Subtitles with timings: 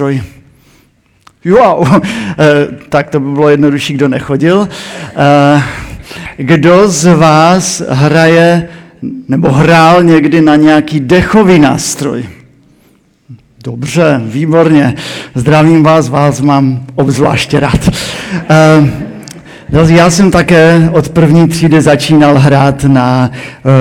[0.00, 0.22] nástroj.
[1.44, 1.88] Wow,
[2.38, 4.68] eh, tak to by bylo jednodušší, kdo nechodil.
[5.16, 5.62] Eh,
[6.36, 8.68] kdo z vás hraje
[9.28, 12.28] nebo hrál někdy na nějaký dechový nástroj?
[13.64, 14.94] Dobře, výborně.
[15.34, 17.90] Zdravím vás, vás mám obzvláště rád.
[19.72, 23.30] Eh, já jsem také od první třídy začínal hrát na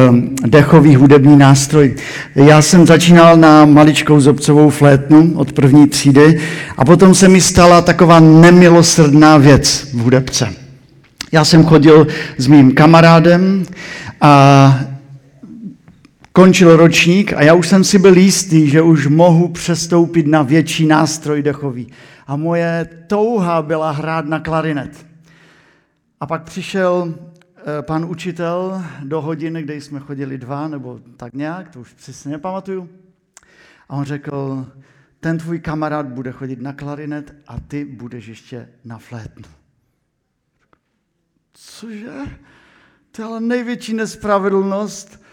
[0.10, 1.96] um, dechový hudební nástroj.
[2.36, 6.40] Já jsem začínal na maličkou zobcovou flétnu od první třídy
[6.78, 10.54] a potom se mi stala taková nemilosrdná věc v hudebce.
[11.32, 12.08] Já jsem chodil
[12.38, 13.66] s mým kamarádem
[14.22, 14.80] a
[16.34, 20.86] končil ročník a já už jsem si byl jistý, že už mohu přestoupit na větší
[20.86, 21.88] nástroj dechový.
[22.28, 25.07] A moje touha byla hrát na klarinet.
[26.20, 27.16] A pak přišel
[27.56, 32.32] eh, pan učitel do hodiny, kde jsme chodili dva, nebo tak nějak, to už přesně
[32.32, 32.90] nepamatuju.
[33.90, 34.66] A on řekl,
[35.20, 39.46] ten tvůj kamarád bude chodit na klarinet a ty budeš ještě na flétnu.
[41.54, 42.12] Cože?
[43.12, 45.24] To je ale největší nespravedlnost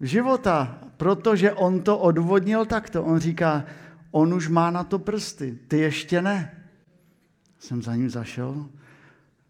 [0.00, 3.04] života, protože on to odvodnil takto.
[3.04, 3.64] On říká,
[4.10, 6.64] on už má na to prsty, ty ještě ne.
[7.58, 8.68] Jsem za ním zašel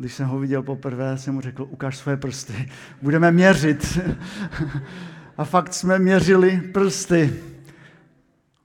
[0.03, 2.69] když jsem ho viděl poprvé, jsem mu řekl, ukáž své prsty,
[3.03, 3.99] budeme měřit.
[5.37, 7.35] A fakt jsme měřili prsty.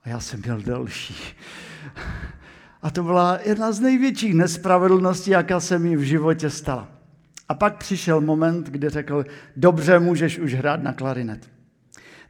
[0.04, 1.16] A já jsem měl delší.
[2.82, 6.88] A to byla jedna z největších nespravedlností, jaká se mi v životě stala.
[7.50, 11.50] A pak přišel moment, kdy řekl, dobře, můžeš už hrát na klarinet.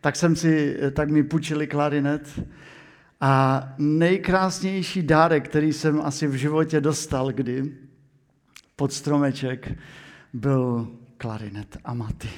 [0.01, 2.39] Tak jsem si, tak mi půjčili klarinet
[3.21, 7.86] a nejkrásnější dárek, který jsem asi v životě dostal kdy,
[8.77, 9.77] pod stromeček
[10.33, 12.29] byl klarinet Amaty.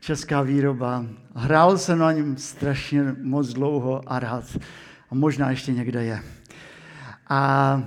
[0.00, 1.06] Česká výroba.
[1.34, 4.56] Hrál jsem na něm strašně moc dlouho a rád.
[5.10, 6.22] A možná ještě někde je.
[7.28, 7.82] A,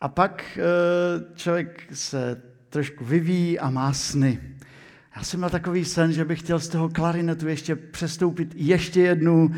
[0.00, 4.40] a pak eh, člověk se trošku vyvíjí a má sny.
[5.16, 9.50] Já jsem měl takový sen, že bych chtěl z toho klarinetu ještě přestoupit ještě jednu,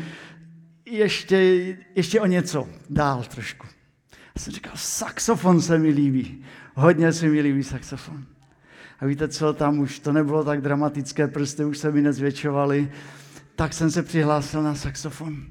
[0.85, 1.37] ještě,
[1.95, 3.67] ještě o něco dál trošku.
[4.35, 6.43] Já jsem říkal, saxofon se mi líbí.
[6.75, 8.25] Hodně se mi líbí saxofon.
[8.99, 12.91] A víte co, tam už to nebylo tak dramatické, prsty už se mi nezvětšovaly,
[13.55, 15.45] tak jsem se přihlásil na saxofon.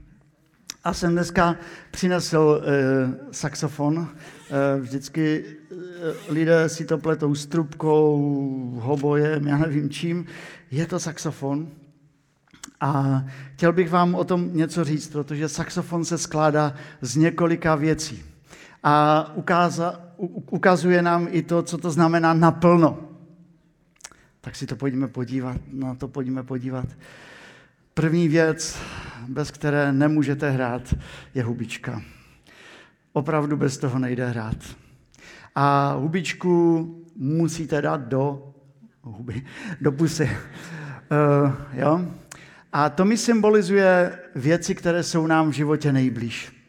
[0.84, 1.56] A jsem dneska
[1.90, 4.08] přinesl e, saxofon.
[4.50, 10.26] E, vždycky e, lidé si to pletou s trubkou, hobojem, já nevím čím.
[10.70, 11.68] Je to saxofon.
[12.80, 18.29] A chtěl bych vám o tom něco říct, protože saxofon se skládá z několika věcí.
[18.82, 20.00] A ukáza,
[20.50, 22.98] ukazuje nám i to, co to znamená naplno.
[24.40, 26.86] Tak si to pojďme podívat, na to pojďme podívat.
[27.94, 28.78] První věc,
[29.28, 30.94] bez které nemůžete hrát,
[31.34, 32.02] je hubička.
[33.12, 34.56] Opravdu bez toho nejde hrát.
[35.54, 36.86] A hubičku
[37.16, 38.52] musíte dát do
[39.02, 39.42] huby,
[39.80, 40.24] do pusy.
[40.24, 42.00] Uh, jo?
[42.72, 46.59] A to mi symbolizuje věci, které jsou nám v životě nejblíž.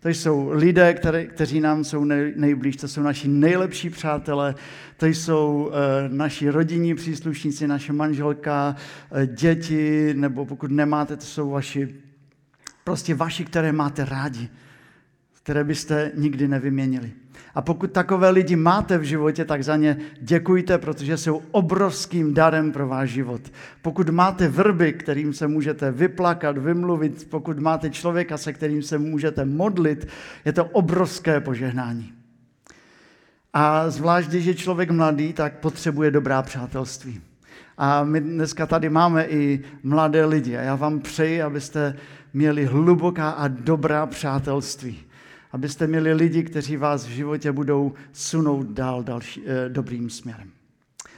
[0.00, 4.54] To jsou lidé, které, kteří nám jsou nej, nejblíž, to jsou naši nejlepší přátelé,
[4.96, 8.76] to jsou e, naši rodinní příslušníci, naše manželka,
[9.12, 11.94] e, děti, nebo pokud nemáte, to jsou vaši,
[12.84, 14.48] prostě vaši, které máte rádi,
[15.42, 17.12] které byste nikdy nevyměnili.
[17.54, 22.72] A pokud takové lidi máte v životě, tak za ně děkujte, protože jsou obrovským darem
[22.72, 23.40] pro váš život.
[23.82, 29.44] Pokud máte vrby, kterým se můžete vyplakat, vymluvit, pokud máte člověka, se kterým se můžete
[29.44, 30.08] modlit,
[30.44, 32.12] je to obrovské požehnání.
[33.52, 37.20] A zvlášť, když je člověk mladý, tak potřebuje dobrá přátelství.
[37.78, 40.56] A my dneska tady máme i mladé lidi.
[40.56, 41.96] A já vám přeji, abyste
[42.34, 45.09] měli hluboká a dobrá přátelství
[45.52, 50.50] abyste měli lidi, kteří vás v životě budou sunout dál další, eh, dobrým směrem.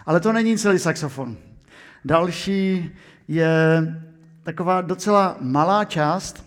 [0.06, 1.37] Ale to není celý saxofon.
[2.04, 2.91] Další
[3.28, 3.82] je
[4.43, 6.44] taková docela malá část,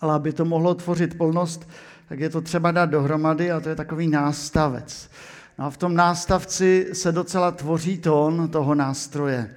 [0.00, 1.68] ale aby to mohlo tvořit plnost,
[2.08, 5.10] tak je to třeba dát dohromady a to je takový nástavec.
[5.58, 9.50] No a v tom nástavci se docela tvoří tón toho nástroje.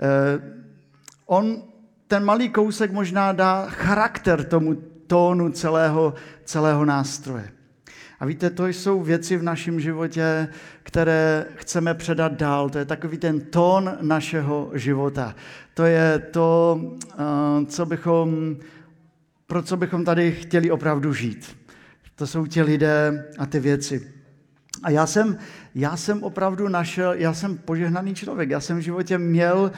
[0.00, 0.40] Eh,
[1.26, 1.62] on,
[2.08, 6.14] ten malý kousek možná dá charakter tomu tónu celého,
[6.44, 7.52] celého nástroje.
[8.20, 10.48] A víte, to jsou věci v našem životě,
[10.82, 12.70] které chceme předat dál.
[12.70, 15.34] To je takový ten tón našeho života.
[15.74, 18.56] To je to, eh, co bychom,
[19.46, 21.56] pro co bychom tady chtěli opravdu žít.
[22.14, 24.12] To jsou ti lidé a ty věci.
[24.82, 25.38] A já jsem,
[25.74, 29.70] já jsem opravdu našel, já jsem požehnaný člověk, já jsem v životě měl uh,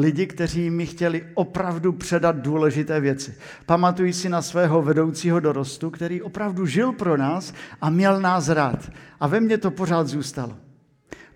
[0.00, 3.34] lidi, kteří mi chtěli opravdu předat důležité věci.
[3.66, 8.90] Pamatuji si na svého vedoucího dorostu, který opravdu žil pro nás a měl nás rád.
[9.20, 10.56] A ve mně to pořád zůstalo.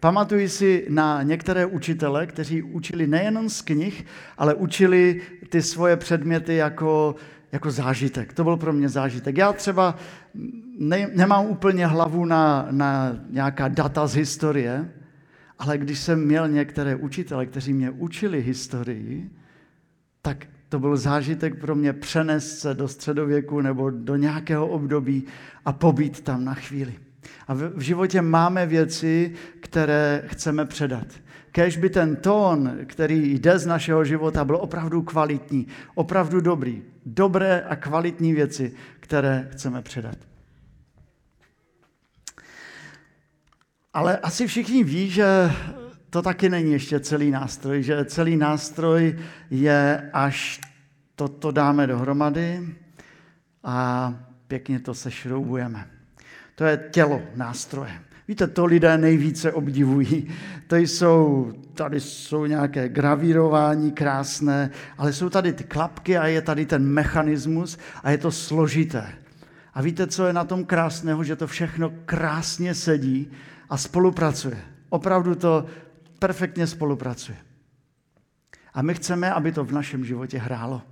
[0.01, 4.07] Pamatuji si na některé učitele, kteří učili nejenom z knih,
[4.39, 7.15] ale učili ty svoje předměty jako,
[7.53, 8.33] jako zážitek.
[8.33, 9.39] To byl pro mě zážitek.
[9.39, 9.97] Já třeba
[10.79, 14.93] ne, nemám úplně hlavu na, na nějaká data z historie,
[15.59, 19.31] ale když jsem měl některé učitele, kteří mě učili historii,
[20.23, 25.25] tak to byl zážitek pro mě přenést se do středověku nebo do nějakého období
[25.65, 26.95] a pobít tam na chvíli.
[27.49, 31.07] A v životě máme věci, které chceme předat.
[31.53, 36.83] Kež by ten tón, který jde z našeho života, byl opravdu kvalitní, opravdu dobrý.
[37.07, 40.17] Dobré a kvalitní věci, které chceme předat.
[43.93, 45.51] Ale asi všichni ví, že
[46.11, 49.19] to taky není ještě celý nástroj, že celý nástroj
[49.51, 50.61] je, až
[51.15, 52.69] toto dáme dohromady
[53.65, 54.15] a
[54.49, 55.91] pěkně to sešroubujeme.
[56.55, 58.10] To je tělo nástroje.
[58.31, 60.29] Víte, to lidé nejvíce obdivují.
[60.67, 66.67] To jsou, tady jsou nějaké gravírování krásné, ale jsou tady ty klapky a je tady
[66.67, 69.07] ten mechanismus a je to složité.
[69.75, 71.25] A víte, co je na tom krásného?
[71.25, 73.31] Že to všechno krásně sedí
[73.71, 74.59] a spolupracuje.
[74.89, 75.67] Opravdu to
[76.19, 77.39] perfektně spolupracuje.
[78.75, 80.83] A my chceme, aby to v našem životě hrálo.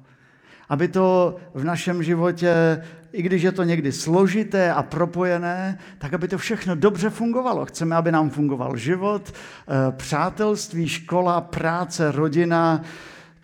[0.68, 2.82] Aby to v našem životě,
[3.12, 7.66] i když je to někdy složité a propojené, tak aby to všechno dobře fungovalo.
[7.66, 12.82] Chceme, aby nám fungoval život, eh, přátelství, škola, práce, rodina,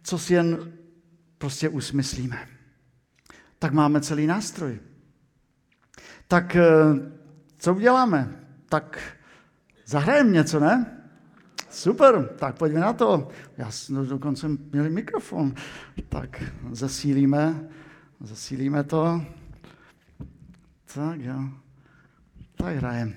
[0.03, 0.73] co si jen
[1.39, 2.49] prostě usmyslíme.
[3.59, 4.79] Tak máme celý nástroj.
[6.29, 6.65] Tak eh,
[7.59, 8.33] co uděláme?
[8.69, 8.99] Tak
[9.87, 11.01] zahrajeme něco, ne?
[11.71, 13.29] Super, tak pojďme na to.
[13.57, 15.55] Já jsem dokonce měli mikrofon.
[16.09, 17.69] Tak zasílíme,
[18.21, 19.23] zasílíme to.
[20.95, 21.51] Tak jo.
[22.55, 23.17] Tak hrajem.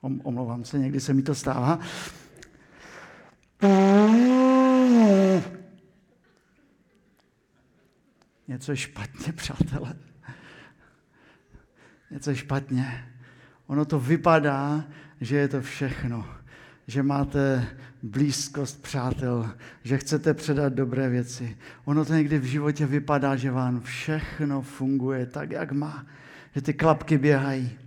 [0.00, 1.78] Omlouvám se, někdy se mi to stává.
[8.48, 9.96] Něco je špatně, přátelé.
[12.10, 13.14] Něco je špatně.
[13.66, 14.84] Ono to vypadá,
[15.20, 16.36] že je to všechno.
[16.86, 17.66] Že máte
[18.02, 19.50] blízkost přátel,
[19.82, 21.56] že chcete předat dobré věci.
[21.84, 26.06] Ono to někdy v životě vypadá, že vám všechno funguje tak, jak má.
[26.54, 27.78] Že ty klapky běhají.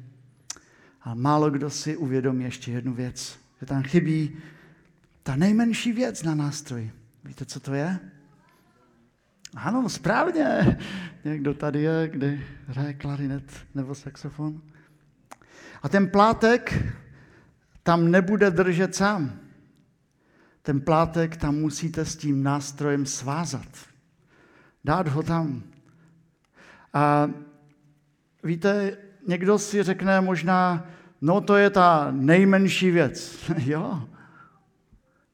[1.01, 3.39] A málo kdo si uvědomí ještě jednu věc.
[3.59, 4.37] Že tam chybí
[5.23, 6.91] ta nejmenší věc na nástroji.
[7.23, 7.99] Víte, co to je?
[9.55, 10.77] Ano, správně.
[11.25, 13.43] Někdo tady je, kde hraje klarinet
[13.75, 14.61] nebo saxofon.
[15.81, 16.83] A ten plátek
[17.89, 19.39] tam nebude držet sám.
[20.61, 23.67] Ten plátek tam musíte s tím nástrojem svázat.
[24.83, 25.63] Dát ho tam.
[26.93, 27.31] A
[28.43, 28.97] víte,
[29.27, 30.87] někdo si řekne možná,
[31.21, 33.49] no to je ta nejmenší věc.
[33.65, 34.09] jo.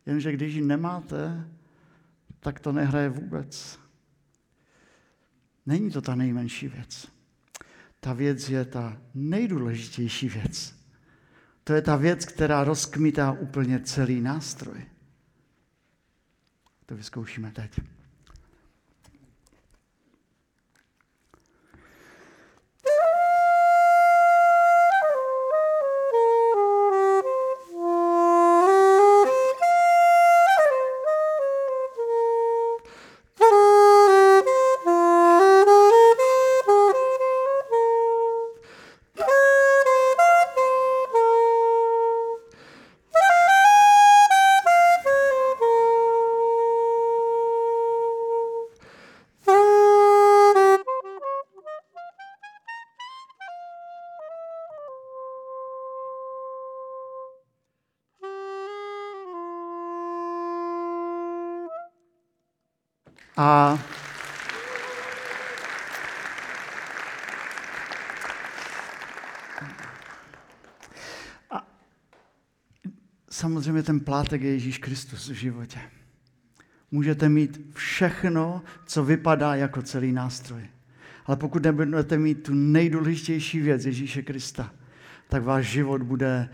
[0.06, 1.48] Jenže když ji nemáte,
[2.40, 3.80] tak to nehraje vůbec.
[5.66, 7.08] Není to ta nejmenší věc.
[8.00, 10.75] Ta věc je ta nejdůležitější věc.
[11.68, 14.86] To je ta věc, která rozkmitá úplně celý nástroj.
[16.86, 17.80] To vyzkoušíme teď.
[63.38, 63.80] A
[73.30, 75.80] samozřejmě ten plátek je Ježíš Kristus v životě.
[76.92, 80.70] Můžete mít všechno, co vypadá jako celý nástroj.
[81.26, 84.74] Ale pokud nebudete mít tu nejdůležitější věc Ježíše Krista,
[85.30, 86.50] tak váš život bude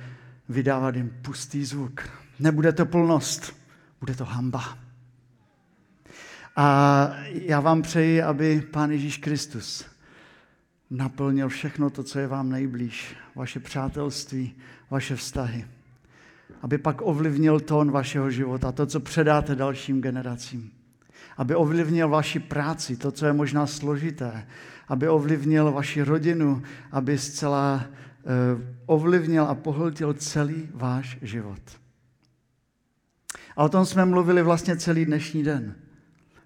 [0.49, 2.09] vydávat jen pustý zvuk.
[2.39, 3.55] Nebude to plnost,
[3.99, 4.77] bude to hamba.
[6.55, 9.85] A já vám přeji, aby Pán Ježíš Kristus
[10.89, 14.55] naplnil všechno to, co je vám nejblíž, vaše přátelství,
[14.89, 15.65] vaše vztahy.
[16.61, 20.71] Aby pak ovlivnil tón vašeho života, to, co předáte dalším generacím.
[21.37, 24.47] Aby ovlivnil vaši práci, to, co je možná složité.
[24.87, 28.27] Aby ovlivnil vaši rodinu, aby zcela eh,
[28.85, 31.61] ovlivnil a pohltil celý váš život.
[33.55, 35.75] A o tom jsme mluvili vlastně celý dnešní den.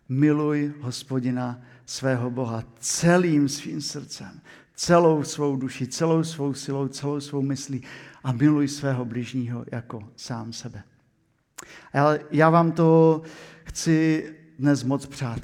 [0.09, 4.41] Miluj hospodina svého Boha celým svým srdcem,
[4.75, 7.83] celou svou duši, celou svou silou, celou svou myslí
[8.23, 10.83] a miluj svého bližního jako sám sebe.
[11.93, 13.21] A já vám to
[13.63, 15.41] chci dnes moc přát,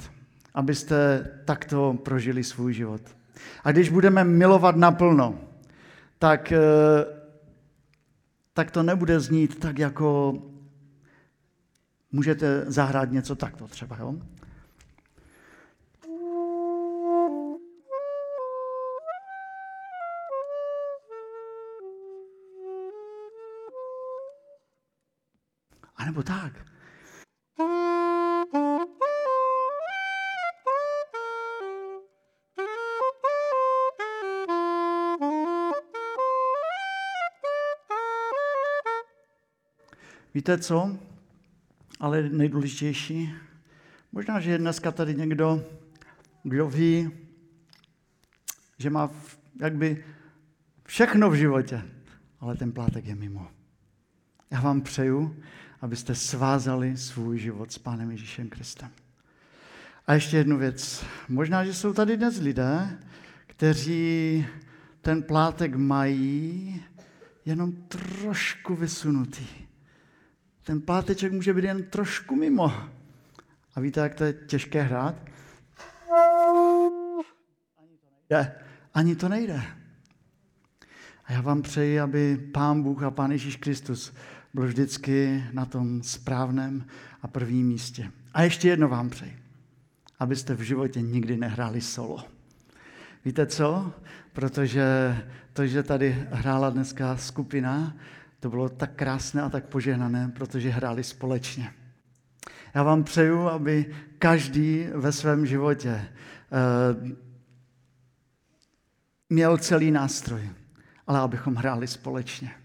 [0.54, 3.02] abyste takto prožili svůj život.
[3.64, 5.38] A když budeme milovat naplno,
[6.18, 6.58] tak, eh,
[8.52, 10.34] tak to nebude znít tak, jako
[12.12, 13.96] můžete zahrát něco takto třeba.
[14.00, 14.14] Jo?
[26.02, 26.52] A nebo tak.
[40.34, 40.98] Víte co?
[42.00, 43.34] Ale nejdůležitější,
[44.12, 45.64] možná, že je dneska tady někdo,
[46.42, 47.10] kdo ví,
[48.78, 49.10] že má
[49.60, 50.04] jakby
[50.86, 51.82] všechno v životě,
[52.40, 53.61] ale ten plátek je mimo.
[54.52, 55.36] Já vám přeju,
[55.80, 58.90] abyste svázali svůj život s Pánem Ježíšem Kristem.
[60.06, 61.04] A ještě jednu věc.
[61.28, 62.98] Možná, že jsou tady dnes lidé,
[63.46, 64.46] kteří
[65.00, 66.82] ten plátek mají
[67.44, 69.46] jenom trošku vysunutý.
[70.62, 72.72] Ten pláteček může být jen trošku mimo.
[73.74, 75.14] A víte, jak to je těžké hrát?
[76.10, 76.36] Ani
[77.66, 77.68] to
[78.28, 78.54] nejde.
[78.94, 79.62] Ani to nejde.
[81.24, 84.12] A já vám přeji, aby Pán Bůh a Pán Ježíš Kristus
[84.54, 86.84] byl vždycky na tom správném
[87.22, 88.10] a prvním místě.
[88.34, 89.38] A ještě jedno vám přeji,
[90.18, 92.24] abyste v životě nikdy nehráli solo.
[93.24, 93.92] Víte co?
[94.32, 95.16] Protože
[95.52, 97.96] to, že tady hrála dneska skupina,
[98.40, 101.72] to bylo tak krásné a tak požehnané, protože hráli společně.
[102.74, 106.04] Já vám přeju, aby každý ve svém životě
[107.02, 107.08] uh,
[109.30, 110.50] měl celý nástroj,
[111.06, 112.61] ale abychom hráli společně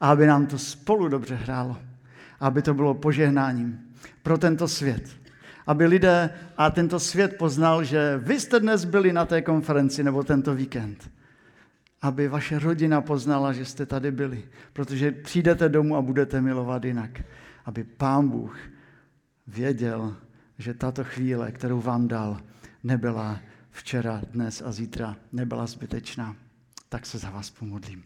[0.00, 1.78] a aby nám to spolu dobře hrálo.
[2.40, 5.16] Aby to bylo požehnáním pro tento svět.
[5.66, 10.22] Aby lidé a tento svět poznal, že vy jste dnes byli na té konferenci nebo
[10.22, 11.10] tento víkend.
[12.02, 14.44] Aby vaše rodina poznala, že jste tady byli.
[14.72, 17.22] Protože přijdete domů a budete milovat jinak.
[17.64, 18.58] Aby Pán Bůh
[19.46, 20.16] věděl,
[20.58, 22.40] že tato chvíle, kterou vám dal,
[22.84, 26.36] nebyla včera, dnes a zítra, nebyla zbytečná.
[26.88, 28.04] Tak se za vás pomodlím.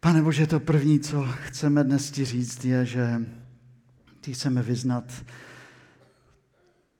[0.00, 3.26] Pane Bože, to první, co chceme dnes ti říct, je, že
[4.20, 5.24] ty chceme vyznat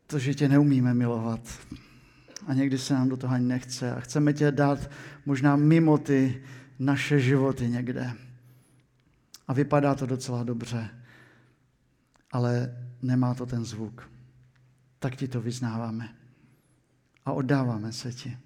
[0.06, 1.40] to, že tě neumíme milovat.
[2.46, 3.94] A někdy se nám do toho ani nechce.
[3.94, 4.90] A chceme tě dát
[5.26, 6.42] možná mimo ty
[6.78, 8.12] naše životy někde.
[9.48, 10.90] A vypadá to docela dobře,
[12.32, 14.10] ale nemá to ten zvuk.
[14.98, 16.14] Tak ti to vyznáváme.
[17.24, 18.38] A oddáváme se ti.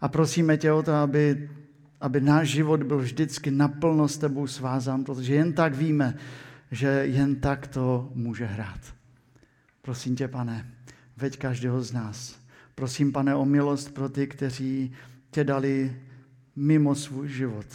[0.00, 1.50] A prosíme tě o to, aby
[2.04, 6.14] aby náš život byl vždycky naplno s tebou svázán, protože jen tak víme,
[6.70, 8.80] že jen tak to může hrát.
[9.82, 10.70] Prosím tě, pane,
[11.16, 12.36] veď každého z nás.
[12.74, 14.92] Prosím, pane, o milost pro ty, kteří
[15.30, 15.96] tě dali
[16.56, 17.66] mimo svůj život,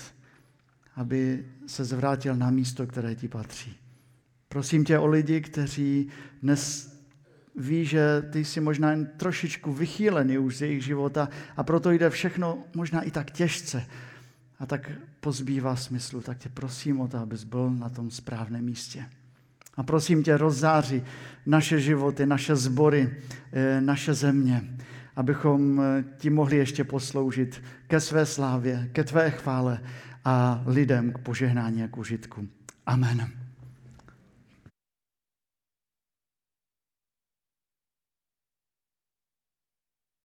[0.95, 3.77] aby se zvrátil na místo, které ti patří.
[4.49, 6.09] Prosím tě o lidi, kteří
[6.41, 6.93] dnes
[7.55, 12.09] ví, že ty jsi možná jen trošičku vychýlený už z jejich života a proto jde
[12.09, 13.85] všechno možná i tak těžce,
[14.59, 19.05] a tak pozbývá smyslu, tak tě prosím o to, abys byl na tom správném místě.
[19.77, 21.03] A prosím tě, rozzáři
[21.45, 23.17] naše životy, naše sbory,
[23.53, 24.77] eh, naše země,
[25.15, 29.79] abychom eh, ti mohli ještě posloužit ke své slávě, ke tvé chvále
[30.25, 32.47] a lidem k požehnání a k užitku.
[32.85, 33.38] Amen.